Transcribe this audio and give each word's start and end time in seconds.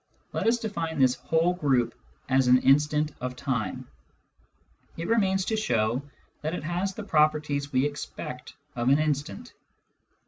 Let 0.33 0.47
us 0.47 0.57
define 0.57 0.97
this 0.97 1.13
whole 1.13 1.53
group 1.53 1.93
as 2.27 2.47
an 2.47 2.57
instant 2.63 3.11
qf 3.19 3.35
jh 3.35 3.35
jfni* 3.37 3.83
It 4.97 5.07
remains 5.07 5.45
to 5.45 5.55
show 5.55 6.01
that 6.41 6.55
it 6.55 6.63
has 6.63 6.95
the 6.95 7.03
properties 7.03 7.71
we 7.71 7.85
expect 7.85 8.55
oi 8.75 8.81
an 8.81 8.97
instant. 8.97 9.53